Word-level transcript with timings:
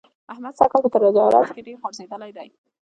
احمد 0.33 0.53
سږ 0.59 0.67
کال 0.71 0.81
په 0.83 0.89
تجارت 0.95 1.47
کې 1.55 1.61
ډېر 1.67 1.77
غورځېدلی 1.81 2.31
دی. 2.37 2.49